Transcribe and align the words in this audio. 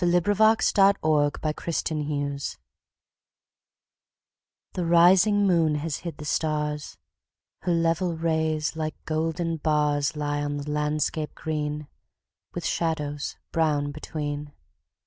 Henry 0.03 0.33
Wadsworth 0.33 0.79
Longfellow 0.79 1.31
Endymion 1.91 2.39
THE 4.73 4.83
rising 4.83 5.45
moon 5.45 5.75
has 5.75 5.97
hid 5.97 6.17
the 6.17 6.25
stars; 6.25 6.97
Her 7.59 7.71
level 7.73 8.17
rays, 8.17 8.75
like 8.75 8.95
golden 9.05 9.57
bars, 9.57 10.15
Lie 10.15 10.41
on 10.43 10.57
the 10.57 10.71
landscape 10.71 11.35
green, 11.35 11.87
With 12.55 12.65
shadows 12.65 13.35
brown 13.51 13.91
between. 13.91 14.53